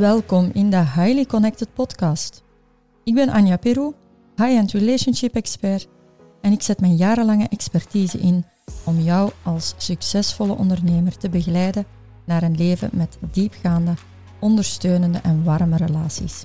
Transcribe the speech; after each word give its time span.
Welkom 0.00 0.50
in 0.52 0.70
de 0.70 0.76
Highly 0.76 1.24
Connected 1.24 1.74
Podcast. 1.74 2.42
Ik 3.04 3.14
ben 3.14 3.28
Anja 3.28 3.56
Peru, 3.56 3.92
high-end 4.36 4.72
relationship 4.72 5.34
expert, 5.34 5.88
en 6.40 6.52
ik 6.52 6.62
zet 6.62 6.80
mijn 6.80 6.96
jarenlange 6.96 7.48
expertise 7.48 8.18
in 8.18 8.44
om 8.84 9.00
jou 9.00 9.30
als 9.42 9.74
succesvolle 9.76 10.56
ondernemer 10.56 11.16
te 11.16 11.28
begeleiden 11.28 11.84
naar 12.24 12.42
een 12.42 12.56
leven 12.56 12.90
met 12.92 13.18
diepgaande, 13.32 13.94
ondersteunende 14.38 15.18
en 15.22 15.44
warme 15.44 15.76
relaties. 15.76 16.44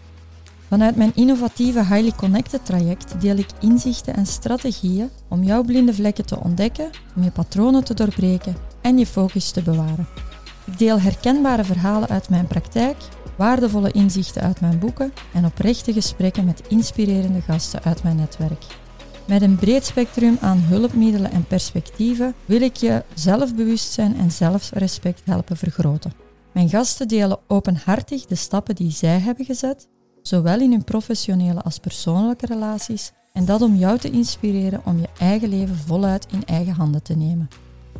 Vanuit 0.67 0.95
mijn 0.95 1.16
innovatieve 1.16 1.80
Highly 1.80 2.12
Connected 2.12 2.66
traject 2.66 3.22
deel 3.22 3.38
ik 3.38 3.49
inzichten 3.59 4.16
en 4.16 4.26
strategieën 4.26 5.09
om 5.27 5.44
jouw 5.44 5.63
blinde 5.63 5.94
vlekken 5.94 6.26
te 6.26 6.40
ontdekken, 6.40 6.90
om 7.16 7.23
je 7.23 7.31
patronen 7.31 7.84
te 7.84 7.94
doorbreken 7.94 8.55
en 8.81 8.98
je 8.98 9.05
focus 9.05 9.52
te 9.52 9.62
bewaren. 9.62 10.08
Ik 10.66 10.77
deel 10.77 10.99
herkenbare 10.99 11.63
verhalen 11.63 12.09
uit 12.09 12.30
mijn 12.30 12.48
praktijk, 12.48 12.98
waardevolle 13.38 13.91
inzichten 13.91 14.41
uit 14.41 14.62
mijn 14.62 14.80
boeken 14.80 15.13
en 15.34 15.45
oprechte 15.45 15.93
gesprekken 15.93 16.45
met 16.45 16.67
inspirerende 16.67 17.41
gasten 17.41 17.84
uit 17.84 18.03
mijn 18.03 18.16
netwerk. 18.16 18.66
Met 19.27 19.41
een 19.41 19.55
breed 19.55 19.85
spectrum 19.85 20.38
aan 20.41 20.59
hulpmiddelen 20.59 21.31
en 21.31 21.45
perspectieven 21.45 22.34
wil 22.45 22.62
ik 22.62 22.76
je 22.76 23.03
zelfbewustzijn 23.13 24.17
en 24.17 24.31
zelfrespect 24.31 25.21
helpen 25.26 25.57
vergroten. 25.57 26.13
Mijn 26.52 26.70
gasten 26.70 27.07
delen 27.07 27.40
openhartig 27.48 28.26
de 28.26 28.35
stappen 28.35 28.76
die 28.76 28.91
zij 28.91 29.20
hebben 29.20 29.45
gezet, 29.45 29.88
zowel 30.21 30.59
in 30.59 30.71
hun 30.71 30.84
professionele 30.84 31.62
als 31.62 31.79
persoonlijke 31.79 32.45
relaties, 32.45 33.12
en 33.34 33.45
dat 33.45 33.62
om 33.62 33.76
jou 33.76 33.98
te 33.98 34.09
inspireren 34.09 34.81
om 34.85 34.99
je 34.99 35.10
eigen 35.20 35.49
leven 35.49 35.76
voluit 35.76 36.27
in 36.32 36.45
eigen 36.45 36.73
handen 36.73 37.04
te 37.04 37.15
nemen. 37.15 37.48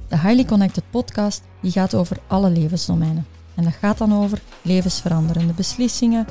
De 0.08 0.20
Highly 0.20 0.46
Connected 0.46 0.84
podcast 0.90 1.44
die 1.62 1.72
gaat 1.72 1.96
over 1.96 2.18
alle 2.28 2.50
levensdomeinen. 2.50 3.26
En 3.56 3.64
dat 3.64 3.74
gaat 3.74 3.98
dan 3.98 4.14
over 4.14 4.42
levensveranderende 4.62 5.54
beslissingen, 5.54 6.28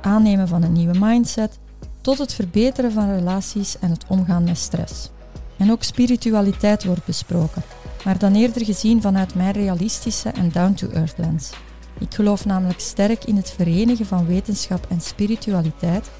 aannemen 0.00 0.48
van 0.48 0.62
een 0.62 0.72
nieuwe 0.72 0.98
mindset, 0.98 1.58
tot 2.00 2.18
het 2.18 2.34
verbeteren 2.34 2.92
van 2.92 3.14
relaties 3.14 3.78
en 3.78 3.90
het 3.90 4.04
omgaan 4.08 4.44
met 4.44 4.58
stress. 4.58 5.10
En 5.56 5.70
ook 5.70 5.82
spiritualiteit 5.82 6.84
wordt 6.84 7.04
besproken, 7.04 7.62
maar 8.04 8.18
dan 8.18 8.34
eerder 8.34 8.64
gezien 8.64 9.02
vanuit 9.02 9.34
mijn 9.34 9.52
realistische 9.52 10.28
en 10.28 10.50
down-to-earth 10.50 11.18
lens. 11.18 11.50
Ik 11.98 12.14
geloof 12.14 12.44
namelijk 12.44 12.80
sterk 12.80 13.24
in 13.24 13.36
het 13.36 13.50
verenigen 13.50 14.06
van 14.06 14.26
wetenschap 14.26 14.86
en 14.88 15.00
spiritualiteit 15.00 16.10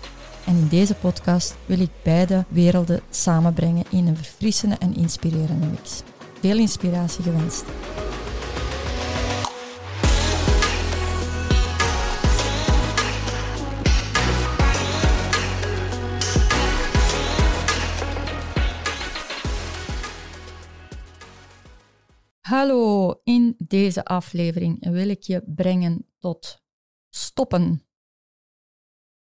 en 0.46 0.56
in 0.56 0.68
deze 0.68 0.94
podcast 0.94 1.56
wil 1.66 1.80
ik 1.80 1.90
beide 2.02 2.44
werelden 2.48 3.00
samenbrengen 3.10 3.84
in 3.90 4.06
een 4.06 4.16
verfrissende 4.16 4.76
en 4.78 4.96
inspirerende 4.96 5.66
mix. 5.66 6.02
Veel 6.40 6.58
inspiratie 6.58 7.22
gewenst. 7.22 7.64
Hallo, 22.48 23.10
in 23.22 23.54
deze 23.58 24.04
aflevering 24.04 24.90
wil 24.90 25.08
ik 25.08 25.22
je 25.22 25.42
brengen 25.42 26.14
tot 26.18 26.62
stoppen. 27.08 27.86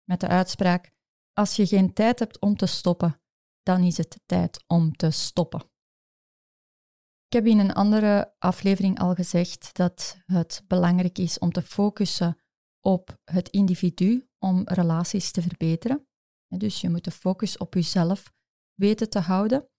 Met 0.03 0.19
de 0.19 0.27
uitspraak: 0.27 0.91
Als 1.33 1.55
je 1.55 1.67
geen 1.67 1.93
tijd 1.93 2.19
hebt 2.19 2.39
om 2.39 2.55
te 2.55 2.65
stoppen, 2.65 3.21
dan 3.61 3.83
is 3.83 3.97
het 3.97 4.19
tijd 4.25 4.63
om 4.67 4.95
te 4.95 5.11
stoppen. 5.11 5.59
Ik 7.27 7.33
heb 7.33 7.45
in 7.45 7.59
een 7.59 7.73
andere 7.73 8.35
aflevering 8.39 8.99
al 8.99 9.13
gezegd 9.13 9.75
dat 9.75 10.17
het 10.25 10.63
belangrijk 10.67 11.17
is 11.17 11.39
om 11.39 11.51
te 11.51 11.61
focussen 11.61 12.37
op 12.79 13.21
het 13.23 13.49
individu 13.49 14.29
om 14.39 14.61
relaties 14.63 15.31
te 15.31 15.41
verbeteren. 15.41 16.07
Dus 16.47 16.81
je 16.81 16.89
moet 16.89 17.03
de 17.03 17.11
focus 17.11 17.57
op 17.57 17.73
jezelf 17.73 18.33
weten 18.73 19.09
te 19.09 19.19
houden. 19.19 19.69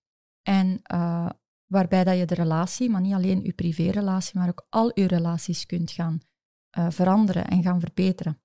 En 0.42 0.80
uh, 0.94 1.30
waarbij 1.66 2.04
dat 2.04 2.18
je 2.18 2.26
de 2.26 2.34
relatie, 2.34 2.90
maar 2.90 3.00
niet 3.00 3.14
alleen 3.14 3.42
je 3.42 3.52
privérelatie, 3.52 4.38
maar 4.38 4.48
ook 4.48 4.66
al 4.68 5.00
je 5.00 5.06
relaties 5.06 5.66
kunt 5.66 5.90
gaan 5.90 6.20
uh, 6.78 6.90
veranderen 6.90 7.46
en 7.46 7.62
gaan 7.62 7.80
verbeteren. 7.80 8.42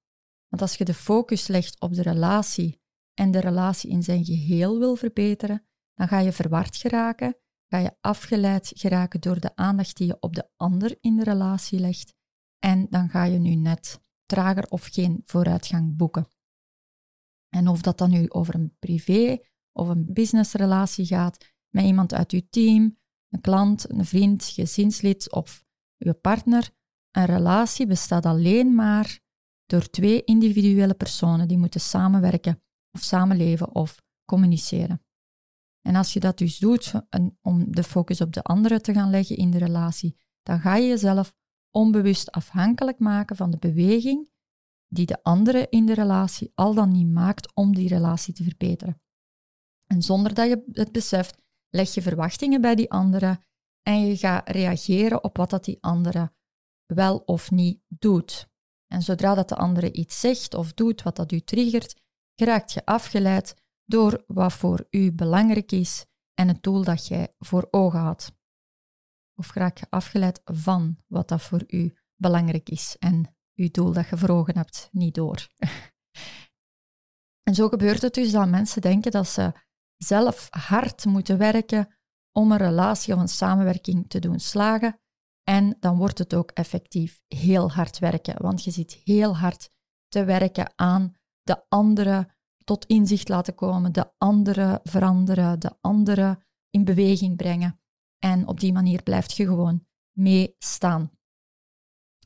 Want 0.47 0.61
als 0.61 0.75
je 0.75 0.85
de 0.85 0.93
focus 0.93 1.47
legt 1.47 1.79
op 1.79 1.93
de 1.93 2.01
relatie 2.01 2.81
en 3.13 3.31
de 3.31 3.39
relatie 3.39 3.89
in 3.89 4.03
zijn 4.03 4.25
geheel 4.25 4.79
wil 4.79 4.95
verbeteren, 4.95 5.65
dan 5.93 6.07
ga 6.07 6.19
je 6.19 6.31
verward 6.31 6.75
geraken, 6.75 7.37
ga 7.67 7.77
je 7.77 7.95
afgeleid 8.01 8.71
geraken 8.75 9.21
door 9.21 9.39
de 9.39 9.55
aandacht 9.55 9.97
die 9.97 10.07
je 10.07 10.17
op 10.19 10.35
de 10.35 10.49
ander 10.55 10.97
in 11.01 11.15
de 11.15 11.23
relatie 11.23 11.79
legt 11.79 12.17
en 12.59 12.87
dan 12.89 13.09
ga 13.09 13.23
je 13.23 13.39
nu 13.39 13.55
net 13.55 14.01
trager 14.25 14.67
of 14.69 14.85
geen 14.85 15.21
vooruitgang 15.25 15.97
boeken. 15.97 16.27
En 17.49 17.67
of 17.67 17.81
dat 17.81 17.97
dan 17.97 18.09
nu 18.09 18.29
over 18.29 18.55
een 18.55 18.75
privé 18.79 19.39
of 19.71 19.87
een 19.87 20.13
businessrelatie 20.13 21.05
gaat, 21.05 21.53
met 21.69 21.85
iemand 21.85 22.13
uit 22.13 22.31
je 22.31 22.49
team, 22.49 22.97
een 23.29 23.41
klant, 23.41 23.91
een 23.91 24.05
vriend, 24.05 24.43
gezinslid 24.43 25.31
of 25.31 25.65
je 25.97 26.13
partner. 26.13 26.69
Een 27.11 27.25
relatie 27.25 27.87
bestaat 27.87 28.25
alleen 28.25 28.75
maar 28.75 29.19
door 29.65 29.89
twee 29.89 30.23
individuele 30.23 30.93
personen 30.93 31.47
die 31.47 31.57
moeten 31.57 31.81
samenwerken 31.81 32.61
of 32.91 33.01
samenleven 33.01 33.75
of 33.75 34.01
communiceren. 34.25 35.03
En 35.81 35.95
als 35.95 36.13
je 36.13 36.19
dat 36.19 36.37
dus 36.37 36.57
doet 36.57 36.93
om 37.41 37.71
de 37.71 37.83
focus 37.83 38.21
op 38.21 38.33
de 38.33 38.43
andere 38.43 38.81
te 38.81 38.93
gaan 38.93 39.09
leggen 39.09 39.37
in 39.37 39.51
de 39.51 39.57
relatie, 39.57 40.17
dan 40.43 40.59
ga 40.59 40.75
je 40.75 40.87
jezelf 40.87 41.33
onbewust 41.71 42.31
afhankelijk 42.31 42.99
maken 42.99 43.35
van 43.35 43.51
de 43.51 43.57
beweging 43.57 44.29
die 44.87 45.05
de 45.05 45.23
andere 45.23 45.67
in 45.69 45.85
de 45.85 45.93
relatie 45.93 46.51
al 46.55 46.73
dan 46.73 46.91
niet 46.91 47.07
maakt 47.07 47.55
om 47.55 47.75
die 47.75 47.87
relatie 47.87 48.33
te 48.33 48.43
verbeteren. 48.43 49.01
En 49.85 50.01
zonder 50.01 50.33
dat 50.33 50.47
je 50.47 50.63
het 50.71 50.91
beseft, 50.91 51.41
leg 51.69 51.93
je 51.93 52.01
verwachtingen 52.01 52.61
bij 52.61 52.75
die 52.75 52.91
andere 52.91 53.39
en 53.81 54.05
je 54.05 54.17
gaat 54.17 54.49
reageren 54.49 55.23
op 55.23 55.37
wat 55.37 55.49
dat 55.49 55.63
die 55.63 55.77
andere 55.81 56.33
wel 56.85 57.17
of 57.17 57.51
niet 57.51 57.81
doet. 57.87 58.49
En 58.87 59.01
zodra 59.01 59.35
dat 59.35 59.49
de 59.49 59.55
andere 59.55 59.91
iets 59.91 60.19
zegt 60.19 60.53
of 60.53 60.73
doet 60.73 61.01
wat 61.01 61.15
dat 61.15 61.31
u 61.31 61.39
triggert, 61.39 62.01
geraakt 62.35 62.71
je 62.71 62.85
afgeleid 62.85 63.55
door 63.85 64.23
wat 64.27 64.53
voor 64.53 64.87
u 64.89 65.11
belangrijk 65.11 65.71
is 65.71 66.05
en 66.33 66.47
het 66.47 66.63
doel 66.63 66.83
dat 66.83 67.07
jij 67.07 67.35
voor 67.37 67.67
ogen 67.71 67.99
had. 67.99 68.31
Of 69.35 69.53
raak 69.53 69.77
je 69.77 69.85
afgeleid 69.89 70.41
van 70.45 70.97
wat 71.07 71.27
dat 71.27 71.41
voor 71.41 71.63
u 71.67 71.97
belangrijk 72.15 72.69
is 72.69 72.95
en 72.99 73.37
uw 73.55 73.69
doel 73.71 73.93
dat 73.93 74.09
je 74.09 74.17
voor 74.17 74.29
ogen 74.29 74.57
hebt 74.57 74.89
niet 74.91 75.15
door. 75.15 75.47
en 77.47 77.55
zo 77.55 77.67
gebeurt 77.67 78.01
het 78.01 78.13
dus 78.13 78.31
dat 78.31 78.49
mensen 78.49 78.81
denken 78.81 79.11
dat 79.11 79.27
ze 79.27 79.53
zelf 80.03 80.47
hard 80.49 81.05
moeten 81.05 81.37
werken 81.37 81.87
om 82.31 82.51
een 82.51 82.57
relatie 82.57 83.13
of 83.13 83.19
een 83.19 83.27
samenwerking 83.27 84.09
te 84.09 84.19
doen 84.19 84.39
slagen. 84.39 84.99
En 85.43 85.77
dan 85.79 85.97
wordt 85.97 86.17
het 86.17 86.33
ook 86.33 86.51
effectief 86.51 87.21
heel 87.27 87.71
hard 87.71 87.99
werken, 87.99 88.41
want 88.41 88.63
je 88.63 88.71
zit 88.71 88.93
heel 89.03 89.37
hard 89.37 89.69
te 90.07 90.23
werken 90.23 90.71
aan 90.75 91.13
de 91.41 91.65
andere 91.67 92.29
tot 92.63 92.85
inzicht 92.85 93.29
laten 93.29 93.55
komen, 93.55 93.91
de 93.91 94.11
andere 94.17 94.79
veranderen, 94.83 95.59
de 95.59 95.77
andere 95.81 96.43
in 96.69 96.83
beweging 96.83 97.37
brengen. 97.37 97.79
En 98.19 98.47
op 98.47 98.59
die 98.59 98.73
manier 98.73 99.03
blijft 99.03 99.35
je 99.35 99.45
gewoon 99.45 99.87
meestaan. 100.17 101.11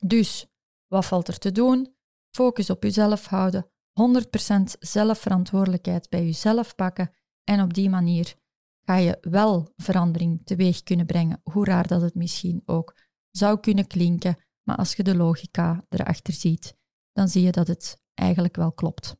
Dus, 0.01 0.47
wat 0.87 1.05
valt 1.05 1.27
er 1.27 1.37
te 1.37 1.51
doen? 1.51 1.95
Focus 2.35 2.69
op 2.69 2.83
jezelf 2.83 3.25
houden, 3.25 3.69
100% 3.93 4.63
zelfverantwoordelijkheid 4.79 6.09
bij 6.09 6.25
jezelf 6.25 6.75
pakken 6.75 7.11
en 7.43 7.61
op 7.61 7.73
die 7.73 7.89
manier 7.89 8.35
ga 8.85 8.95
je 8.95 9.17
wel 9.21 9.73
verandering 9.75 10.41
teweeg 10.45 10.83
kunnen 10.83 11.05
brengen, 11.05 11.41
hoe 11.43 11.65
raar 11.65 11.87
dat 11.87 12.01
het 12.01 12.15
misschien 12.15 12.61
ook 12.65 12.95
zou 13.31 13.59
kunnen 13.59 13.87
klinken. 13.87 14.37
Maar 14.63 14.77
als 14.77 14.95
je 14.95 15.03
de 15.03 15.15
logica 15.15 15.85
erachter 15.89 16.33
ziet, 16.33 16.77
dan 17.11 17.27
zie 17.27 17.41
je 17.41 17.51
dat 17.51 17.67
het 17.67 18.01
eigenlijk 18.13 18.55
wel 18.55 18.71
klopt. 18.71 19.15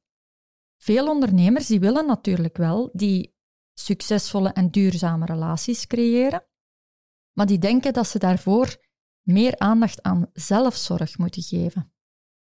Veel 0.78 1.10
ondernemers 1.10 1.68
die 1.68 1.80
willen 1.80 2.06
natuurlijk 2.06 2.58
wel 2.58 2.90
die 2.94 3.36
succesvolle 3.74 4.50
en 4.50 4.72
duurzame 4.72 5.26
relaties 5.26 5.88
creëren, 5.88 6.46
maar 7.38 7.46
die 7.46 7.60
denken 7.60 7.94
dat 7.94 8.08
ze 8.08 8.20
daarvoor 8.20 8.78
meer 9.22 9.60
aandacht 9.60 10.02
aan 10.02 10.30
zelfzorg 10.34 11.18
moeten 11.18 11.44
geven. 11.44 11.94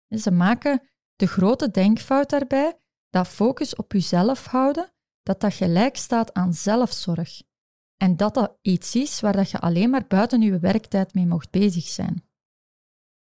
Ze 0.09 0.31
maken 0.31 0.89
de 1.17 1.27
grote 1.27 1.71
denkfout 1.71 2.31
daarbij 2.31 2.81
dat 3.11 3.29
focus 3.29 3.77
op 3.77 3.93
jezelf 3.93 4.47
houden 4.47 4.93
dat 5.29 5.41
dat 5.41 5.55
gelijk 5.55 5.97
staat 5.97 6.35
aan 6.35 6.55
zelfzorg. 6.55 7.43
En 7.97 8.17
dat 8.17 8.35
dat 8.35 8.59
iets 8.63 8.95
is 8.95 9.21
waar 9.21 9.37
dat 9.37 9.51
je 9.51 9.59
alleen 9.59 9.91
maar 9.91 10.07
buiten 10.07 10.41
je 10.41 10.59
werktijd 10.59 11.15
mee 11.15 11.27
mocht 11.27 11.51
bezig 11.51 11.85
zijn. 11.85 12.25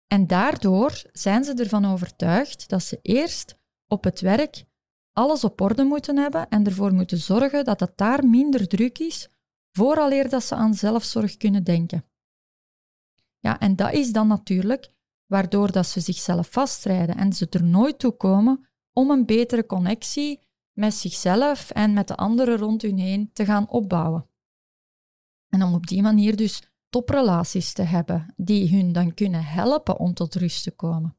En 0.08 0.28
daardoor 0.28 1.02
zijn 1.12 1.44
ze 1.44 1.54
ervan 1.54 1.86
overtuigd 1.86 2.70
dat 2.70 2.84
ze 2.84 3.00
eerst 3.02 3.58
op 3.88 4.04
het 4.04 4.20
werk 4.20 4.66
alles 5.12 5.44
op 5.44 5.62
orde 5.62 5.84
moeten 5.84 6.18
hebben 6.18 6.50
en 6.50 6.66
ervoor 6.66 6.94
moeten 6.94 7.18
zorgen 7.18 7.66
dat 7.66 7.80
het 7.80 7.98
daar 7.98 8.26
minder 8.26 8.68
druk 8.68 9.00
is, 9.00 9.30
vooraleer 9.72 10.30
dat 10.30 10.44
ze 10.44 10.56
aan 10.56 10.74
zelfzorg 10.74 11.38
kunnen 11.38 11.64
denken. 11.64 12.06
Ja, 13.40 13.60
en 13.60 13.76
dat 13.76 13.94
is 13.94 14.12
dan 14.12 14.28
natuurlijk 14.28 14.92
waardoor 15.26 15.72
dat 15.72 15.88
ze 15.88 16.00
zichzelf 16.00 16.52
vastrijden 16.52 17.18
en 17.18 17.34
ze 17.34 17.48
er 17.50 17.64
nooit 17.64 18.00
toe 18.00 18.12
komen 18.12 18.68
om 18.94 19.10
een 19.10 19.26
betere 19.26 19.66
connectie 19.66 20.40
met 20.74 20.94
zichzelf 20.94 21.70
en 21.70 21.94
met 21.94 22.08
de 22.08 22.16
anderen 22.16 22.58
rond 22.58 22.82
hun 22.82 22.98
heen 22.98 23.30
te 23.34 23.46
gaan 23.46 23.70
opbouwen. 23.70 24.30
En 25.50 25.64
om 25.64 25.74
op 25.74 25.88
die 25.88 26.02
manier 26.02 26.36
dus 26.36 26.62
toprelaties 26.90 27.74
te 27.74 27.82
hebben 27.82 28.34
die 28.38 28.76
hun 28.76 28.92
dan 28.92 29.14
kunnen 29.14 29.44
helpen 29.44 30.00
om 30.00 30.14
tot 30.14 30.36
rust 30.36 30.64
te 30.64 30.72
komen. 30.72 31.18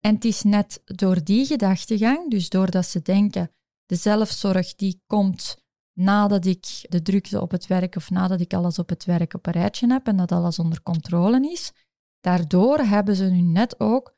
En 0.00 0.14
het 0.14 0.24
is 0.24 0.42
net 0.42 0.82
door 0.84 1.24
die 1.24 1.46
gedachtegang, 1.46 2.30
dus 2.30 2.48
doordat 2.48 2.86
ze 2.86 3.02
denken, 3.02 3.50
de 3.86 3.94
zelfzorg 3.94 4.74
die 4.74 5.02
komt 5.06 5.56
nadat 5.92 6.44
ik 6.44 6.86
de 6.88 7.02
drukte 7.02 7.40
op 7.40 7.50
het 7.50 7.66
werk 7.66 7.96
of 7.96 8.10
nadat 8.10 8.40
ik 8.40 8.54
alles 8.54 8.78
op 8.78 8.88
het 8.88 9.04
werk 9.04 9.34
op 9.34 9.46
een 9.46 9.52
rijtje 9.52 9.92
heb 9.92 10.06
en 10.06 10.16
dat 10.16 10.32
alles 10.32 10.58
onder 10.58 10.82
controle 10.82 11.50
is, 11.50 11.72
daardoor 12.20 12.78
hebben 12.78 13.16
ze 13.16 13.24
nu 13.24 13.40
net 13.40 13.80
ook 13.80 14.16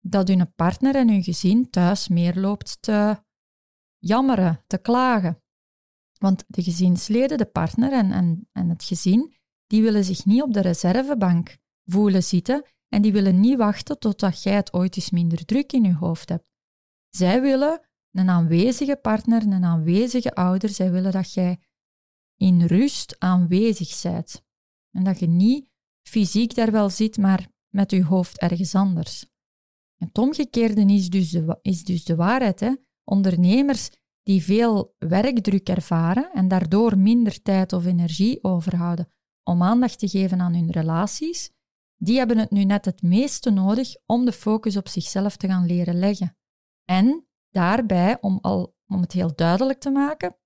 dat 0.00 0.28
hun 0.28 0.54
partner 0.54 0.94
en 0.94 1.08
hun 1.08 1.22
gezin 1.22 1.70
thuis 1.70 2.08
meer 2.08 2.34
loopt 2.34 2.82
te 2.82 3.22
jammeren, 4.02 4.64
te 4.66 4.78
klagen. 4.78 5.42
Want 6.18 6.44
de 6.46 6.62
gezinsleden, 6.62 7.38
de 7.38 7.46
partner 7.46 7.92
en, 7.92 8.12
en, 8.12 8.48
en 8.52 8.68
het 8.68 8.84
gezin, 8.84 9.34
die 9.66 9.82
willen 9.82 10.04
zich 10.04 10.24
niet 10.24 10.42
op 10.42 10.52
de 10.52 10.60
reservebank 10.60 11.58
voelen 11.84 12.22
zitten 12.22 12.64
en 12.88 13.02
die 13.02 13.12
willen 13.12 13.40
niet 13.40 13.56
wachten 13.56 13.98
totdat 13.98 14.42
jij 14.42 14.54
het 14.54 14.72
ooit 14.72 14.96
eens 14.96 15.10
minder 15.10 15.44
druk 15.44 15.72
in 15.72 15.84
je 15.84 15.94
hoofd 15.94 16.28
hebt. 16.28 16.50
Zij 17.08 17.40
willen 17.40 17.80
een 18.10 18.28
aanwezige 18.28 18.96
partner, 18.96 19.42
een 19.42 19.64
aanwezige 19.64 20.34
ouder. 20.34 20.68
Zij 20.68 20.90
willen 20.90 21.12
dat 21.12 21.32
jij 21.32 21.60
in 22.36 22.62
rust 22.62 23.16
aanwezig 23.18 24.02
bent. 24.02 24.42
En 24.90 25.04
dat 25.04 25.18
je 25.18 25.26
niet 25.26 25.68
fysiek 26.08 26.54
daar 26.54 26.70
wel 26.70 26.90
zit, 26.90 27.16
maar 27.16 27.48
met 27.68 27.90
je 27.90 28.04
hoofd 28.04 28.38
ergens 28.38 28.74
anders. 28.74 29.26
Het 29.96 30.18
omgekeerde 30.18 30.84
is 30.84 31.10
dus 31.10 31.30
de, 31.30 31.58
is 31.62 31.84
dus 31.84 32.04
de 32.04 32.16
waarheid. 32.16 32.60
Hè? 32.60 32.74
Ondernemers 33.04 33.90
die 34.22 34.42
veel 34.42 34.94
werkdruk 34.98 35.68
ervaren 35.68 36.30
en 36.32 36.48
daardoor 36.48 36.98
minder 36.98 37.42
tijd 37.42 37.72
of 37.72 37.86
energie 37.86 38.44
overhouden 38.44 39.12
om 39.42 39.62
aandacht 39.62 39.98
te 39.98 40.08
geven 40.08 40.40
aan 40.40 40.54
hun 40.54 40.70
relaties, 40.70 41.50
die 41.96 42.18
hebben 42.18 42.38
het 42.38 42.50
nu 42.50 42.64
net 42.64 42.84
het 42.84 43.02
meeste 43.02 43.50
nodig 43.50 43.94
om 44.06 44.24
de 44.24 44.32
focus 44.32 44.76
op 44.76 44.88
zichzelf 44.88 45.36
te 45.36 45.46
gaan 45.46 45.66
leren 45.66 45.98
leggen. 45.98 46.36
En 46.84 47.26
daarbij, 47.50 48.18
om, 48.20 48.38
al, 48.40 48.76
om 48.86 49.00
het 49.00 49.12
heel 49.12 49.34
duidelijk 49.34 49.80
te 49.80 49.90
maken, 49.90 50.36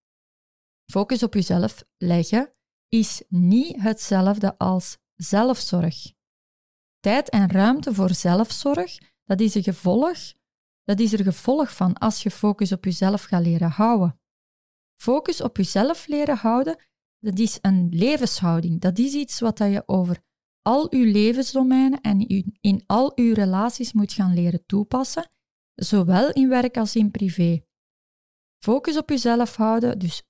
focus 0.91 1.23
op 1.23 1.35
jezelf 1.35 1.85
leggen 1.97 2.53
is 2.89 3.23
niet 3.29 3.83
hetzelfde 3.83 4.59
als 4.59 4.99
zelfzorg. 5.15 6.13
Tijd 7.01 7.31
en 7.31 7.51
ruimte 7.51 7.95
voor 7.95 8.15
zelfzorg, 8.15 8.99
dat 9.25 9.41
is 9.41 9.55
een 9.55 9.63
gevolg, 9.63 10.19
dat 10.87 11.01
is 11.01 11.13
er 11.13 11.23
gevolg 11.23 11.75
van 11.75 11.95
als 11.95 12.23
je 12.23 12.31
focus 12.31 12.73
op 12.73 12.85
jezelf 12.85 13.23
gaat 13.23 13.43
leren 13.43 13.71
houden. 13.71 14.21
Focus 15.01 15.41
op 15.41 15.57
jezelf 15.57 16.07
leren 16.07 16.37
houden, 16.37 16.85
dat 17.19 17.39
is 17.39 17.59
een 17.61 17.89
levenshouding. 17.91 18.81
Dat 18.81 18.99
is 18.99 19.15
iets 19.15 19.41
wat 19.41 19.59
je 19.59 19.83
over 19.87 20.23
al 20.63 20.93
uw 20.93 21.13
levensdomeinen 21.13 22.01
en 22.01 22.27
in 22.61 22.83
al 22.87 23.13
uw 23.15 23.35
relaties 23.35 23.93
moet 23.93 24.13
gaan 24.13 24.35
leren 24.35 24.67
toepassen, 24.67 25.31
zowel 25.75 26.33
in 26.33 26.49
werk 26.49 26.77
als 26.77 26.97
in 26.97 27.11
privé. 27.11 27.65
Focus 28.59 28.97
op 28.97 29.09
jezelf 29.09 29.57
houden, 29.57 29.99
dus 29.99 30.23
100% 30.23 30.29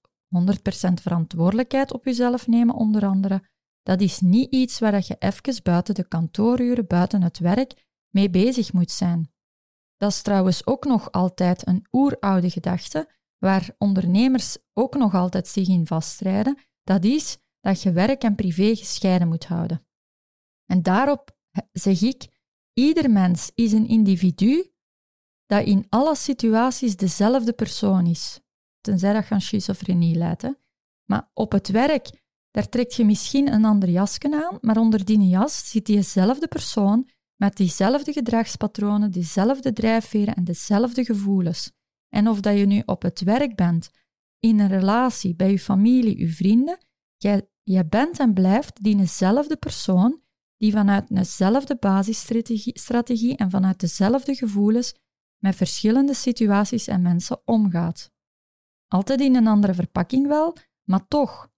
verantwoordelijkheid 1.03 1.93
op 1.93 2.05
jezelf 2.05 2.47
nemen, 2.47 2.75
onder 2.75 3.07
andere, 3.07 3.49
dat 3.83 4.01
is 4.01 4.21
niet 4.21 4.53
iets 4.53 4.79
waar 4.79 5.05
je 5.07 5.17
even 5.19 5.63
buiten 5.63 5.95
de 5.95 6.09
kantooruren, 6.09 6.87
buiten 6.87 7.23
het 7.23 7.39
werk, 7.39 7.87
mee 8.11 8.31
bezig 8.31 8.73
moet 8.73 8.91
zijn. 8.91 9.35
Dat 9.97 10.11
is 10.11 10.23
trouwens 10.23 10.67
ook 10.67 10.85
nog 10.85 11.13
altijd 11.13 11.67
een 11.67 11.87
oeroude 11.93 12.51
gedachte, 12.51 13.15
waar 13.39 13.75
ondernemers 13.79 14.59
ook 14.73 14.95
nog 14.95 15.15
altijd 15.15 15.49
zich 15.49 15.69
in 15.69 15.87
vastrijden. 15.87 16.59
Dat 16.83 17.05
is 17.05 17.39
dat 17.61 17.83
je 17.83 17.93
werk 17.93 18.23
en 18.23 18.35
privé 18.35 18.77
gescheiden 18.77 19.29
moet 19.29 19.47
houden. 19.47 19.87
En 20.67 20.83
daarop 20.83 21.37
zeg 21.73 22.03
ik, 22.03 22.27
ieder 22.73 23.11
mens 23.11 23.51
is 23.55 23.73
een 23.73 23.89
individu 23.89 24.71
dat 25.47 25.67
in 25.67 25.87
alle 25.89 26.17
situaties 26.17 26.97
dezelfde 26.97 27.53
persoon 27.53 28.07
is. 28.07 28.41
Tenzij 28.81 29.13
dat 29.13 29.29
je 29.29 29.41
schizofrenie 29.41 30.17
leidt. 30.17 30.55
Maar 31.05 31.31
op 31.35 31.53
het 31.53 31.69
werk, 31.69 32.23
daar 32.51 32.69
trekt 32.69 32.95
je 32.95 33.05
misschien 33.05 33.53
een 33.53 33.65
ander 33.65 33.89
jasje 33.89 34.49
aan, 34.49 34.59
maar 34.61 34.77
onder 34.77 35.05
die 35.05 35.29
jas 35.29 35.71
zit 35.71 35.87
diezelfde 35.87 36.49
persoon 36.49 37.11
met 37.37 37.57
diezelfde 37.57 38.13
gedragspatronen, 38.13 39.11
diezelfde 39.11 39.73
drijfveren 39.73 40.35
en 40.35 40.45
dezelfde 40.45 41.05
gevoelens. 41.05 41.73
En 42.09 42.29
of 42.29 42.41
dat 42.41 42.59
je 42.59 42.67
nu 42.67 42.83
op 42.87 43.03
het 43.03 43.21
werk 43.21 43.57
bent, 43.57 43.91
in 44.39 44.59
een 44.59 44.69
relatie, 44.69 45.35
bij 45.35 45.51
je 45.51 45.59
familie, 45.59 46.19
je 46.19 46.29
vrienden, 46.29 46.79
jij, 47.17 47.49
jij 47.63 47.87
bent 47.87 48.19
en 48.19 48.35
blijft 48.35 48.83
diezelfde 48.83 49.57
persoon 49.57 50.21
die 50.57 50.73
vanuit 50.73 51.15
dezelfde 51.15 51.77
basisstrategie 51.77 53.37
en 53.37 53.51
vanuit 53.51 53.81
dezelfde 53.81 54.35
gevoelens 54.35 54.95
met 55.39 55.57
verschillende 55.57 56.15
situaties 56.15 56.87
en 56.87 57.03
mensen 57.03 57.41
omgaat. 57.45 58.13
Altijd 58.89 59.21
in 59.21 59.37
een 59.37 59.47
andere 59.47 59.75
verpakking 59.75 60.27
wel, 60.27 60.57
maar 60.83 61.09
toch. 61.09 61.51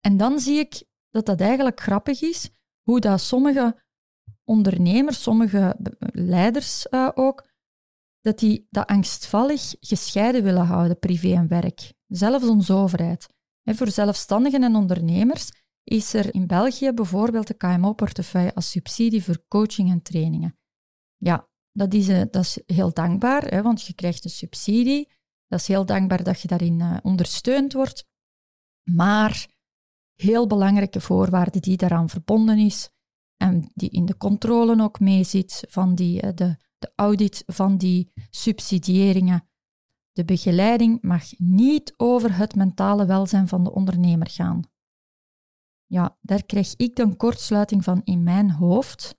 En 0.00 0.16
dan 0.16 0.40
zie 0.40 0.58
ik 0.58 0.84
dat 1.10 1.26
dat 1.26 1.40
eigenlijk 1.40 1.80
grappig 1.80 2.22
is, 2.22 2.50
hoe 2.82 3.00
dat 3.00 3.20
sommige 3.20 3.83
ondernemers, 4.44 5.22
sommige 5.22 5.76
leiders 6.12 6.86
uh, 6.90 7.10
ook, 7.14 7.48
dat 8.20 8.38
die 8.38 8.66
dat 8.70 8.86
angstvallig 8.86 9.74
gescheiden 9.80 10.42
willen 10.42 10.66
houden, 10.66 10.98
privé 10.98 11.32
en 11.32 11.48
werk. 11.48 11.92
Zelfs 12.06 12.48
onze 12.48 12.72
overheid. 12.72 13.28
Voor 13.64 13.90
zelfstandigen 13.90 14.62
en 14.62 14.74
ondernemers 14.74 15.50
is 15.84 16.14
er 16.14 16.34
in 16.34 16.46
België 16.46 16.92
bijvoorbeeld 16.92 17.46
de 17.46 17.54
KMO-portefeuille 17.54 18.54
als 18.54 18.70
subsidie 18.70 19.24
voor 19.24 19.44
coaching 19.48 19.90
en 19.90 20.02
trainingen. 20.02 20.58
Ja, 21.16 21.48
dat 21.72 21.94
is, 21.94 22.08
eh, 22.08 22.22
dat 22.30 22.42
is 22.42 22.58
heel 22.66 22.92
dankbaar, 22.92 23.44
hè, 23.44 23.62
want 23.62 23.82
je 23.82 23.94
krijgt 23.94 24.24
een 24.24 24.30
subsidie. 24.30 25.12
Dat 25.46 25.60
is 25.60 25.68
heel 25.68 25.86
dankbaar 25.86 26.22
dat 26.22 26.40
je 26.40 26.48
daarin 26.48 26.80
uh, 26.80 26.96
ondersteund 27.02 27.72
wordt. 27.72 28.06
Maar 28.90 29.46
heel 30.14 30.46
belangrijke 30.46 31.00
voorwaarde 31.00 31.60
die 31.60 31.76
daaraan 31.76 32.08
verbonden 32.08 32.58
is 32.58 32.90
en 33.36 33.70
die 33.74 33.90
in 33.90 34.04
de 34.04 34.16
controle 34.16 34.82
ook 34.82 35.00
meezit 35.00 35.64
van 35.68 35.94
die, 35.94 36.20
eh, 36.20 36.34
de, 36.34 36.56
de 36.78 36.92
audit 36.96 37.42
van 37.46 37.76
die 37.76 38.12
subsidiëringen. 38.30 39.48
De 40.12 40.24
begeleiding 40.24 41.02
mag 41.02 41.38
niet 41.38 41.94
over 41.96 42.36
het 42.36 42.54
mentale 42.54 43.06
welzijn 43.06 43.48
van 43.48 43.64
de 43.64 43.72
ondernemer 43.72 44.30
gaan. 44.30 44.62
Ja, 45.86 46.18
daar 46.20 46.44
krijg 46.44 46.74
ik 46.76 46.96
dan 46.96 47.16
kortsluiting 47.16 47.84
van 47.84 48.00
in 48.04 48.22
mijn 48.22 48.50
hoofd. 48.50 49.16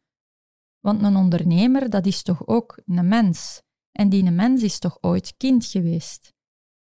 Want 0.79 1.03
een 1.03 1.15
ondernemer, 1.15 1.89
dat 1.89 2.05
is 2.05 2.21
toch 2.21 2.47
ook 2.47 2.81
een 2.85 3.07
mens. 3.07 3.61
En 3.91 4.09
die 4.09 4.25
een 4.25 4.35
mens 4.35 4.63
is 4.63 4.79
toch 4.79 4.97
ooit 5.01 5.33
kind 5.37 5.65
geweest. 5.65 6.33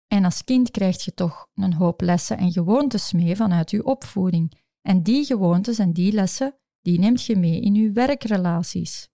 En 0.07 0.25
als 0.25 0.43
kind 0.43 0.71
krijg 0.71 1.03
je 1.03 1.13
toch 1.13 1.47
een 1.53 1.73
hoop 1.73 2.01
lessen 2.01 2.37
en 2.37 2.51
gewoontes 2.51 3.11
mee 3.11 3.35
vanuit 3.35 3.71
je 3.71 3.85
opvoeding. 3.85 4.61
En 4.81 5.03
die 5.03 5.25
gewoontes 5.25 5.79
en 5.79 5.93
die 5.93 6.11
lessen, 6.11 6.59
die 6.83 6.99
neemt 6.99 7.25
je 7.25 7.35
mee 7.35 7.61
in 7.61 7.73
je 7.73 7.91
werkrelaties. 7.91 9.09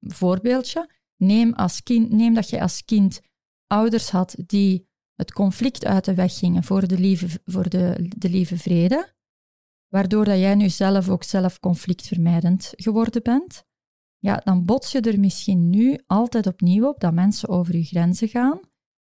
Voorbeeldje, 0.00 0.94
neem, 1.16 1.52
als 1.52 1.82
kind, 1.82 2.10
neem 2.10 2.34
dat 2.34 2.50
je 2.50 2.60
als 2.60 2.84
kind 2.84 3.20
ouders 3.66 4.10
had 4.10 4.36
die 4.46 4.88
het 5.14 5.32
conflict 5.32 5.84
uit 5.84 6.04
de 6.04 6.14
weg 6.14 6.38
gingen 6.38 6.64
voor 6.64 6.88
de 6.88 6.98
lieve, 6.98 7.40
voor 7.44 7.68
de, 7.68 8.08
de 8.16 8.30
lieve 8.30 8.58
vrede, 8.58 9.14
waardoor 9.88 10.24
dat 10.24 10.38
jij 10.38 10.54
nu 10.54 10.68
zelf 10.68 11.08
ook 11.08 11.22
zelf 11.22 11.60
conflictvermijdend 11.60 12.72
geworden 12.76 13.22
bent, 13.22 13.64
ja, 14.18 14.36
dan 14.44 14.64
bots 14.64 14.92
je 14.92 15.00
er 15.00 15.20
misschien 15.20 15.70
nu 15.70 15.98
altijd 16.06 16.46
opnieuw 16.46 16.88
op 16.88 17.00
dat 17.00 17.12
mensen 17.12 17.48
over 17.48 17.76
je 17.76 17.84
grenzen 17.84 18.28
gaan. 18.28 18.60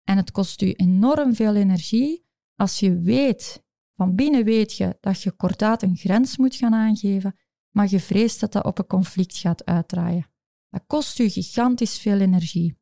En 0.04 0.16
het 0.16 0.30
kost 0.30 0.62
u 0.62 0.72
enorm 0.72 1.34
veel 1.34 1.54
energie 1.54 2.24
als 2.54 2.78
je 2.78 3.00
weet, 3.00 3.62
van 3.94 4.14
binnen 4.14 4.44
weet 4.44 4.76
je 4.76 4.96
dat 5.00 5.22
je 5.22 5.32
kordaat 5.32 5.82
een 5.82 5.96
grens 5.96 6.36
moet 6.36 6.54
gaan 6.54 6.74
aangeven, 6.74 7.36
maar 7.70 7.86
je 7.90 8.00
vreest 8.00 8.40
dat 8.40 8.52
dat 8.52 8.64
op 8.64 8.78
een 8.78 8.86
conflict 8.86 9.36
gaat 9.36 9.64
uitdraaien. 9.64 10.30
Dat 10.70 10.82
kost 10.86 11.18
u 11.18 11.28
gigantisch 11.28 11.98
veel 11.98 12.20
energie. 12.20 12.78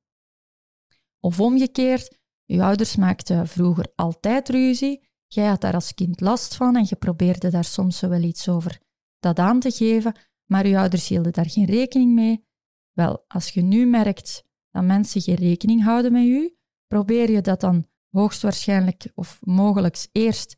Of 1.21 1.41
omgekeerd, 1.41 2.19
je 2.45 2.63
ouders 2.63 2.97
maakten 2.97 3.49
vroeger 3.49 3.93
altijd 3.95 4.49
ruzie, 4.49 5.09
jij 5.27 5.47
had 5.47 5.61
daar 5.61 5.75
als 5.75 5.95
kind 5.95 6.21
last 6.21 6.55
van 6.55 6.77
en 6.77 6.87
je 6.89 6.97
probeerde 6.97 7.51
daar 7.51 7.65
soms 7.65 8.01
wel 8.01 8.23
iets 8.23 8.49
over 8.49 8.81
dat 9.19 9.39
aan 9.39 9.61
te 9.61 9.71
geven, 9.71 10.15
maar 10.45 10.67
je 10.67 10.79
ouders 10.79 11.09
hielden 11.09 11.33
daar 11.33 11.51
geen 11.51 11.67
rekening 11.67 12.15
mee. 12.15 12.47
Wel, 12.93 13.25
als 13.29 13.49
je 13.49 13.63
nu 13.63 13.87
merkt 13.87 14.45
dat 14.71 14.85
mensen 14.85 15.21
geen 15.21 15.35
rekening 15.35 15.83
houden 15.85 16.13
met 16.13 16.25
u, 16.25 16.57
probeer 16.87 17.31
je 17.31 17.41
dat 17.41 17.61
dan 17.61 17.87
hoogstwaarschijnlijk 18.11 19.11
of 19.15 19.39
mogelijk 19.41 20.07
eerst 20.13 20.58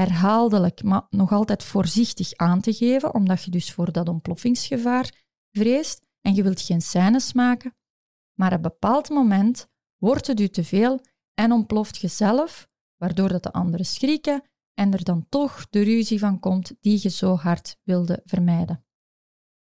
herhaaldelijk, 0.00 0.82
maar 0.82 1.06
nog 1.10 1.32
altijd 1.32 1.62
voorzichtig 1.62 2.34
aan 2.34 2.60
te 2.60 2.72
geven, 2.72 3.14
omdat 3.14 3.44
je 3.44 3.50
dus 3.50 3.72
voor 3.72 3.92
dat 3.92 4.08
ontploffingsgevaar 4.08 5.24
vreest 5.50 6.02
en 6.20 6.34
je 6.34 6.42
wilt 6.42 6.60
geen 6.60 6.80
scènes 6.80 7.32
maken. 7.32 7.74
Maar 8.38 8.48
op 8.48 8.56
een 8.56 8.62
bepaald 8.62 9.08
moment 9.08 9.68
wordt 9.96 10.26
het 10.26 10.40
u 10.40 10.48
te 10.48 10.64
veel 10.64 11.00
en 11.34 11.52
ontploft 11.52 11.98
je 11.98 12.08
zelf, 12.08 12.68
waardoor 12.96 13.28
dat 13.28 13.42
de 13.42 13.52
anderen 13.52 13.86
schrikken 13.86 14.42
en 14.74 14.92
er 14.92 15.04
dan 15.04 15.26
toch 15.28 15.68
de 15.68 15.82
ruzie 15.82 16.18
van 16.18 16.38
komt 16.38 16.74
die 16.80 16.98
je 17.02 17.08
zo 17.08 17.36
hard 17.36 17.76
wilde 17.82 18.22
vermijden. 18.24 18.84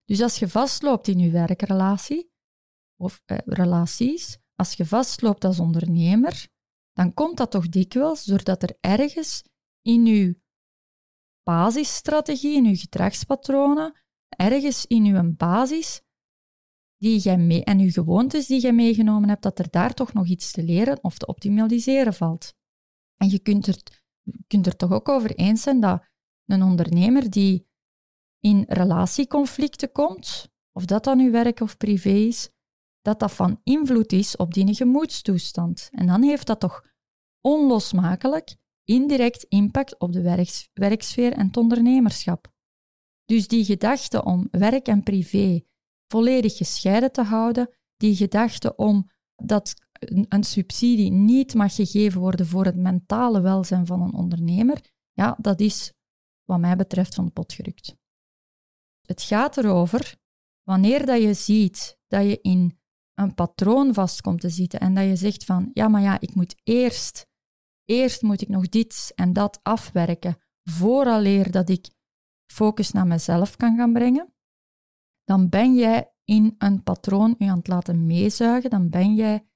Dus 0.05 0.21
als 0.21 0.39
je 0.39 0.49
vastloopt 0.49 1.07
in 1.07 1.19
je 1.19 1.31
werkrelatie 1.31 2.31
of 2.95 3.21
eh, 3.25 3.37
relaties, 3.45 4.37
als 4.55 4.73
je 4.73 4.85
vastloopt 4.85 5.45
als 5.45 5.59
ondernemer, 5.59 6.47
dan 6.93 7.13
komt 7.13 7.37
dat 7.37 7.51
toch 7.51 7.69
dikwijls 7.69 8.23
doordat 8.23 8.63
er 8.63 8.77
ergens 8.79 9.43
in 9.83 10.05
je 10.05 10.41
basisstrategie, 11.43 12.55
in 12.55 12.65
je 12.65 12.75
gedragspatronen, 12.75 14.01
ergens 14.27 14.85
in 14.85 15.05
je 15.05 15.33
basis 15.33 16.01
die 16.97 17.19
jij 17.19 17.37
mee, 17.37 17.63
en 17.63 17.79
je 17.79 17.91
gewoontes 17.91 18.47
die 18.47 18.61
jij 18.61 18.73
meegenomen 18.73 19.29
hebt, 19.29 19.43
dat 19.43 19.59
er 19.59 19.69
daar 19.69 19.93
toch 19.93 20.13
nog 20.13 20.27
iets 20.27 20.51
te 20.51 20.63
leren 20.63 21.03
of 21.03 21.17
te 21.17 21.25
optimaliseren 21.25 22.13
valt. 22.13 22.53
En 23.17 23.29
je 23.29 23.39
kunt 23.39 23.67
er, 23.67 24.03
kunt 24.47 24.65
er 24.65 24.75
toch 24.75 24.91
ook 24.91 25.09
over 25.09 25.35
eens 25.35 25.61
zijn 25.61 25.79
dat 25.79 26.03
een 26.45 26.63
ondernemer 26.63 27.29
die 27.29 27.67
in 28.39 28.65
relatieconflicten 28.67 29.91
komt, 29.91 30.51
of 30.71 30.85
dat 30.85 31.03
dan 31.03 31.19
uw 31.19 31.31
werk 31.31 31.59
of 31.59 31.77
privé 31.77 32.09
is, 32.09 32.49
dat 33.01 33.19
dat 33.19 33.31
van 33.31 33.59
invloed 33.63 34.11
is 34.11 34.35
op 34.35 34.53
die 34.53 34.75
gemoedstoestand. 34.75 35.89
En 35.91 36.07
dan 36.07 36.23
heeft 36.23 36.47
dat 36.47 36.59
toch 36.59 36.85
onlosmakelijk 37.41 38.55
indirect 38.83 39.43
impact 39.43 39.99
op 39.99 40.11
de 40.11 40.21
werks 40.21 40.69
werksfeer 40.73 41.33
en 41.33 41.47
het 41.47 41.57
ondernemerschap. 41.57 42.51
Dus 43.25 43.47
die 43.47 43.65
gedachte 43.65 44.23
om 44.23 44.47
werk 44.51 44.87
en 44.87 45.03
privé 45.03 45.61
volledig 46.07 46.57
gescheiden 46.57 47.11
te 47.11 47.23
houden, 47.23 47.69
die 47.97 48.15
gedachte 48.15 48.75
om 48.75 49.09
dat 49.35 49.73
een 50.27 50.43
subsidie 50.43 51.11
niet 51.11 51.53
mag 51.53 51.75
gegeven 51.75 52.19
worden 52.19 52.47
voor 52.47 52.65
het 52.65 52.75
mentale 52.75 53.41
welzijn 53.41 53.85
van 53.85 54.01
een 54.01 54.13
ondernemer, 54.13 54.91
ja, 55.11 55.37
dat 55.41 55.59
is 55.59 55.93
wat 56.43 56.59
mij 56.59 56.75
betreft 56.75 57.15
van 57.15 57.25
de 57.25 57.31
pot 57.31 57.53
gerukt. 57.53 57.95
Het 59.01 59.21
gaat 59.21 59.57
erover 59.57 60.15
wanneer 60.63 61.05
dat 61.05 61.21
je 61.21 61.33
ziet 61.33 61.97
dat 62.07 62.23
je 62.23 62.41
in 62.41 62.79
een 63.13 63.33
patroon 63.33 63.93
vast 63.93 64.21
komt 64.21 64.41
te 64.41 64.49
zitten 64.49 64.79
en 64.79 64.93
dat 64.93 65.05
je 65.05 65.15
zegt 65.15 65.43
van 65.43 65.69
ja, 65.73 65.87
maar 65.87 66.01
ja, 66.01 66.19
ik 66.19 66.35
moet 66.35 66.55
eerst, 66.63 67.27
eerst 67.85 68.21
moet 68.21 68.41
ik 68.41 68.49
nog 68.49 68.69
dit 68.69 69.11
en 69.15 69.33
dat 69.33 69.59
afwerken 69.63 70.37
vooraleer 70.63 71.51
dat 71.51 71.69
ik 71.69 71.89
focus 72.51 72.91
naar 72.91 73.07
mezelf 73.07 73.55
kan 73.55 73.77
gaan 73.77 73.93
brengen, 73.93 74.33
dan 75.23 75.49
ben 75.49 75.75
jij 75.75 76.13
in 76.23 76.55
een 76.57 76.83
patroon 76.83 77.35
je 77.37 77.49
aan 77.49 77.57
het 77.57 77.67
laten 77.67 78.05
meezuigen, 78.05 78.69
dan 78.69 78.89
ben 78.89 79.15
jij 79.15 79.47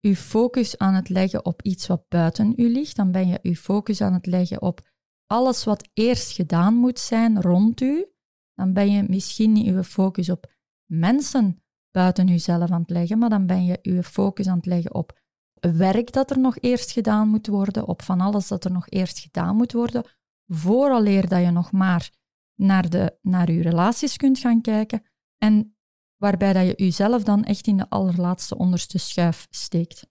je 0.00 0.16
focus 0.16 0.78
aan 0.78 0.94
het 0.94 1.08
leggen 1.08 1.44
op 1.44 1.62
iets 1.62 1.86
wat 1.86 2.08
buiten 2.08 2.52
u 2.56 2.68
ligt, 2.68 2.96
dan 2.96 3.12
ben 3.12 3.28
je 3.28 3.38
je 3.42 3.56
focus 3.56 4.00
aan 4.00 4.12
het 4.12 4.26
leggen 4.26 4.62
op 4.62 4.80
alles 5.26 5.64
wat 5.64 5.88
eerst 5.92 6.32
gedaan 6.32 6.74
moet 6.74 6.98
zijn 6.98 7.42
rond 7.42 7.80
u, 7.80 8.06
dan 8.54 8.72
ben 8.72 8.90
je 8.90 9.04
misschien 9.08 9.52
niet 9.52 9.66
je 9.66 9.84
focus 9.84 10.30
op 10.30 10.52
mensen 10.86 11.62
buiten 11.90 12.28
uzelf 12.28 12.70
aan 12.70 12.80
het 12.80 12.90
leggen, 12.90 13.18
maar 13.18 13.30
dan 13.30 13.46
ben 13.46 13.64
je 13.64 13.78
je 13.82 14.02
focus 14.02 14.46
aan 14.46 14.56
het 14.56 14.66
leggen 14.66 14.94
op 14.94 15.18
werk 15.60 16.12
dat 16.12 16.30
er 16.30 16.38
nog 16.38 16.58
eerst 16.58 16.90
gedaan 16.90 17.28
moet 17.28 17.46
worden, 17.46 17.86
op 17.86 18.02
van 18.02 18.20
alles 18.20 18.48
dat 18.48 18.64
er 18.64 18.72
nog 18.72 18.88
eerst 18.88 19.18
gedaan 19.18 19.56
moet 19.56 19.72
worden, 19.72 20.04
vooraleer 20.46 21.28
dat 21.28 21.40
je 21.40 21.50
nog 21.50 21.72
maar 21.72 22.10
naar, 22.54 22.90
de, 22.90 23.18
naar 23.22 23.50
je 23.50 23.62
relaties 23.62 24.16
kunt 24.16 24.38
gaan 24.38 24.60
kijken 24.60 25.02
en 25.36 25.76
waarbij 26.16 26.52
dat 26.52 26.66
je 26.66 26.84
jezelf 26.84 27.22
dan 27.22 27.44
echt 27.44 27.66
in 27.66 27.76
de 27.76 27.88
allerlaatste 27.88 28.56
onderste 28.56 28.98
schuif 28.98 29.46
steekt. 29.50 30.06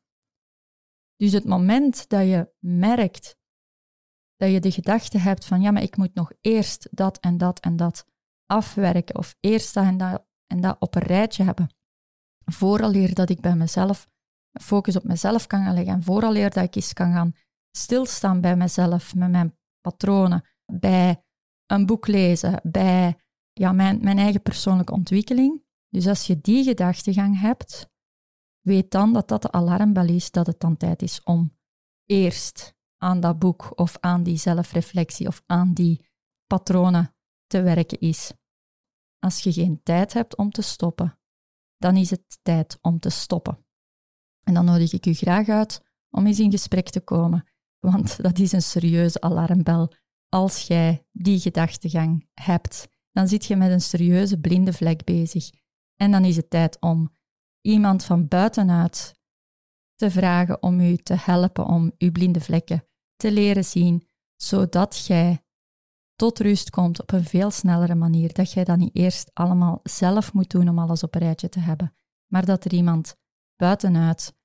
Dus 1.15 1.31
het 1.31 1.45
moment 1.45 2.09
dat 2.09 2.27
je 2.27 2.53
merkt 2.59 3.37
dat 4.35 4.51
je 4.51 4.59
de 4.59 4.71
gedachte 4.71 5.17
hebt 5.17 5.45
van 5.45 5.61
ja, 5.61 5.71
maar 5.71 5.81
ik 5.81 5.97
moet 5.97 6.13
nog 6.13 6.31
eerst 6.41 6.87
dat 6.91 7.19
en 7.19 7.37
dat 7.37 7.59
en 7.59 7.75
dat 7.75 8.05
afwerken 8.45 9.17
of 9.17 9.35
eerst 9.39 9.73
dat 9.73 9.83
en 9.83 9.97
dat 9.97 10.25
en 10.47 10.61
dat 10.61 10.75
op 10.79 10.95
een 10.95 11.01
rijtje 11.01 11.43
hebben, 11.43 11.69
vooraleer 12.45 13.13
dat 13.13 13.29
ik 13.29 13.41
bij 13.41 13.55
mezelf 13.55 14.07
focus 14.61 14.95
op 14.95 15.03
mezelf 15.03 15.47
kan 15.47 15.63
gaan 15.63 15.73
leggen 15.73 15.93
en 15.93 16.03
vooraleer 16.03 16.49
dat 16.49 16.63
ik 16.63 16.75
eens 16.75 16.93
kan 16.93 17.13
gaan 17.13 17.33
stilstaan 17.71 18.41
bij 18.41 18.55
mezelf, 18.55 19.15
met 19.15 19.29
mijn 19.29 19.57
patronen, 19.81 20.45
bij 20.65 21.23
een 21.65 21.85
boek 21.85 22.07
lezen, 22.07 22.59
bij 22.63 23.17
ja, 23.53 23.71
mijn, 23.71 23.99
mijn 24.01 24.17
eigen 24.17 24.41
persoonlijke 24.41 24.93
ontwikkeling. 24.93 25.63
Dus 25.89 26.07
als 26.07 26.27
je 26.27 26.41
die 26.41 26.63
gedachtegang 26.63 27.39
hebt, 27.39 27.89
weet 28.61 28.91
dan 28.91 29.13
dat 29.13 29.27
dat 29.27 29.41
de 29.41 29.51
alarmbel 29.51 30.07
is 30.07 30.31
dat 30.31 30.47
het 30.47 30.59
dan 30.59 30.77
tijd 30.77 31.01
is 31.01 31.23
om 31.23 31.57
eerst 32.05 32.75
aan 32.97 33.19
dat 33.19 33.39
boek 33.39 33.79
of 33.79 33.97
aan 33.99 34.23
die 34.23 34.37
zelfreflectie 34.37 35.27
of 35.27 35.43
aan 35.45 35.73
die 35.73 36.05
patronen 36.47 37.15
te 37.45 37.61
werken 37.61 37.99
is. 37.99 38.33
Als 39.19 39.43
je 39.43 39.53
geen 39.53 39.83
tijd 39.83 40.13
hebt 40.13 40.37
om 40.37 40.51
te 40.51 40.61
stoppen, 40.61 41.19
dan 41.77 41.95
is 41.95 42.09
het 42.09 42.39
tijd 42.41 42.77
om 42.81 42.99
te 42.99 43.09
stoppen. 43.09 43.66
En 44.47 44.53
dan 44.53 44.65
nodig 44.65 44.93
ik 44.93 45.05
u 45.05 45.13
graag 45.13 45.47
uit 45.47 45.81
om 46.09 46.25
eens 46.25 46.39
in 46.39 46.51
gesprek 46.51 46.89
te 46.89 46.99
komen, 46.99 47.47
want 47.79 48.23
dat 48.23 48.39
is 48.39 48.51
een 48.51 48.61
serieuze 48.61 49.21
alarmbel. 49.21 49.93
Als 50.29 50.61
jij 50.61 51.05
die 51.11 51.39
gedachtegang 51.39 52.29
hebt, 52.33 52.87
dan 53.11 53.27
zit 53.27 53.45
je 53.45 53.55
met 53.55 53.71
een 53.71 53.81
serieuze 53.81 54.39
blinde 54.39 54.73
vlek 54.73 55.03
bezig. 55.03 55.49
En 55.95 56.11
dan 56.11 56.25
is 56.25 56.35
het 56.35 56.49
tijd 56.49 56.81
om 56.81 57.11
iemand 57.61 58.03
van 58.03 58.27
buitenuit 58.27 59.19
te 59.95 60.11
vragen 60.11 60.63
om 60.63 60.79
u 60.79 60.97
te 60.97 61.15
helpen 61.17 61.65
om 61.65 61.91
uw 61.97 62.11
blinde 62.11 62.41
vlekken 62.41 62.87
te 63.15 63.31
leren 63.31 63.65
zien, 63.65 64.07
zodat 64.35 65.05
jij 65.05 65.45
tot 66.15 66.39
rust 66.39 66.69
komt 66.69 67.01
op 67.01 67.11
een 67.11 67.25
veel 67.25 67.51
snellere 67.51 67.95
manier. 67.95 68.33
Dat 68.33 68.51
jij 68.51 68.63
dat 68.63 68.77
niet 68.77 68.95
eerst 68.95 69.29
allemaal 69.33 69.79
zelf 69.83 70.33
moet 70.33 70.49
doen 70.49 70.69
om 70.69 70.79
alles 70.79 71.03
op 71.03 71.15
een 71.15 71.21
rijtje 71.21 71.49
te 71.49 71.59
hebben, 71.59 71.93
maar 72.27 72.45
dat 72.45 72.65
er 72.65 72.73
iemand 72.73 73.15
buitenuit 73.55 74.36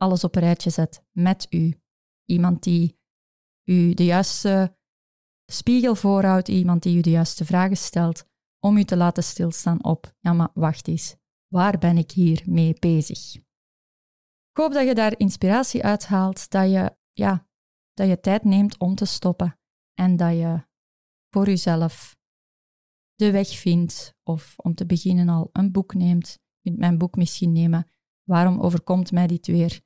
alles 0.00 0.24
op 0.24 0.34
een 0.34 0.42
rijtje 0.42 0.70
zet 0.70 1.04
met 1.12 1.46
u. 1.50 1.80
Iemand 2.24 2.62
die 2.62 2.98
u 3.64 3.94
de 3.94 4.04
juiste 4.04 4.76
spiegel 5.46 5.94
voorhoudt, 5.94 6.48
iemand 6.48 6.82
die 6.82 6.96
u 6.96 7.00
de 7.00 7.10
juiste 7.10 7.44
vragen 7.44 7.76
stelt, 7.76 8.24
om 8.58 8.76
u 8.76 8.84
te 8.84 8.96
laten 8.96 9.22
stilstaan 9.22 9.84
op, 9.84 10.14
ja 10.18 10.32
maar 10.32 10.50
wacht 10.54 10.88
eens, 10.88 11.16
waar 11.48 11.78
ben 11.78 11.96
ik 11.96 12.10
hier 12.10 12.42
mee 12.46 12.74
bezig? 12.78 13.34
Ik 14.50 14.56
hoop 14.56 14.72
dat 14.72 14.86
je 14.86 14.94
daar 14.94 15.18
inspiratie 15.18 15.84
uithaalt, 15.84 16.50
dat 16.50 16.70
je, 16.70 16.96
ja, 17.10 17.48
dat 17.94 18.08
je 18.08 18.20
tijd 18.20 18.44
neemt 18.44 18.78
om 18.78 18.94
te 18.94 19.04
stoppen 19.04 19.58
en 19.94 20.16
dat 20.16 20.32
je 20.32 20.66
voor 21.28 21.46
jezelf 21.46 22.18
de 23.14 23.30
weg 23.30 23.48
vindt 23.48 24.14
of 24.22 24.54
om 24.56 24.74
te 24.74 24.86
beginnen 24.86 25.28
al 25.28 25.48
een 25.52 25.72
boek 25.72 25.94
neemt. 25.94 26.38
Je 26.60 26.70
kunt 26.70 26.78
mijn 26.78 26.98
boek 26.98 27.16
misschien 27.16 27.52
nemen. 27.52 27.90
Waarom 28.22 28.60
overkomt 28.60 29.12
mij 29.12 29.26
dit 29.26 29.46
weer? 29.46 29.80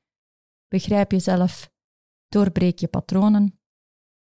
Begrijp 0.74 1.10
jezelf, 1.10 1.70
doorbreek 2.28 2.78
je 2.78 2.88
patronen. 2.88 3.60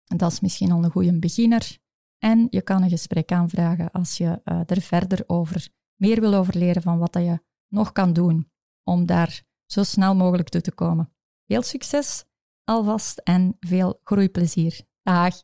En 0.06 0.16
dat 0.16 0.32
is 0.32 0.40
misschien 0.40 0.72
al 0.72 0.84
een 0.84 0.90
goede 0.90 1.18
beginner. 1.18 1.78
En 2.18 2.46
je 2.50 2.62
kan 2.62 2.82
een 2.82 2.88
gesprek 2.88 3.32
aanvragen 3.32 3.90
als 3.90 4.16
je 4.16 4.40
uh, 4.44 4.60
er 4.66 4.80
verder 4.80 5.24
over, 5.26 5.68
meer 5.94 6.20
wil 6.20 6.34
over 6.34 6.56
leren 6.56 6.82
van 6.82 6.98
wat 6.98 7.12
dat 7.12 7.24
je 7.24 7.40
nog 7.68 7.92
kan 7.92 8.12
doen 8.12 8.50
om 8.84 9.06
daar 9.06 9.42
zo 9.66 9.82
snel 9.82 10.14
mogelijk 10.14 10.48
toe 10.48 10.60
te 10.60 10.72
komen. 10.72 11.12
Veel 11.46 11.62
succes 11.62 12.24
alvast 12.64 13.18
en 13.18 13.56
veel 13.60 14.00
groeiplezier. 14.04 14.80
Dag! 15.02 15.42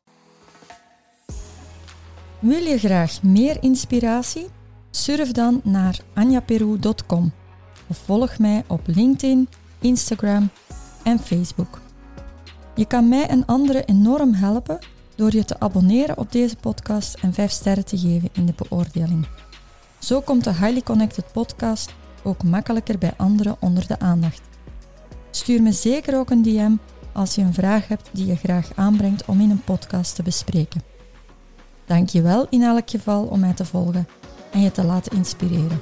Wil 2.38 2.62
je 2.62 2.78
graag 2.78 3.22
meer 3.22 3.62
inspiratie? 3.62 4.46
Surf 4.90 5.32
dan 5.32 5.60
naar 5.64 6.00
anjaperu.com 6.14 7.32
of 7.88 7.98
volg 7.98 8.38
mij 8.38 8.64
op 8.66 8.86
LinkedIn, 8.86 9.48
Instagram 9.80 10.50
en 11.02 11.18
Facebook. 11.18 11.80
Je 12.74 12.86
kan 12.86 13.08
mij 13.08 13.26
en 13.26 13.46
anderen 13.46 13.84
enorm 13.84 14.34
helpen 14.34 14.78
door 15.14 15.34
je 15.34 15.44
te 15.44 15.60
abonneren 15.60 16.18
op 16.18 16.32
deze 16.32 16.56
podcast 16.56 17.14
en 17.14 17.32
5 17.32 17.50
sterren 17.50 17.84
te 17.84 17.98
geven 17.98 18.28
in 18.32 18.46
de 18.46 18.54
beoordeling. 18.56 19.26
Zo 19.98 20.20
komt 20.20 20.44
de 20.44 20.54
Highly 20.54 20.82
Connected 20.82 21.32
podcast 21.32 21.94
ook 22.22 22.42
makkelijker 22.42 22.98
bij 22.98 23.12
anderen 23.16 23.56
onder 23.60 23.86
de 23.86 23.98
aandacht. 23.98 24.42
Stuur 25.30 25.62
me 25.62 25.72
zeker 25.72 26.18
ook 26.18 26.30
een 26.30 26.42
DM 26.42 26.72
als 27.12 27.34
je 27.34 27.42
een 27.42 27.54
vraag 27.54 27.88
hebt 27.88 28.08
die 28.12 28.26
je 28.26 28.36
graag 28.36 28.70
aanbrengt 28.74 29.24
om 29.24 29.40
in 29.40 29.50
een 29.50 29.64
podcast 29.64 30.14
te 30.14 30.22
bespreken. 30.22 30.82
Dank 31.84 32.08
je 32.08 32.22
wel 32.22 32.46
in 32.50 32.62
elk 32.62 32.90
geval 32.90 33.24
om 33.24 33.40
mij 33.40 33.52
te 33.52 33.64
volgen 33.64 34.08
en 34.52 34.60
je 34.60 34.70
te 34.70 34.84
laten 34.84 35.16
inspireren. 35.16 35.80